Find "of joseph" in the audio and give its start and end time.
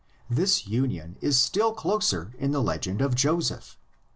3.03-3.77